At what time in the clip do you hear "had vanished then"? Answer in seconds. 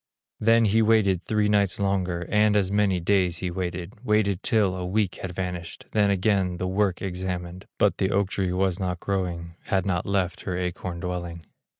5.21-6.09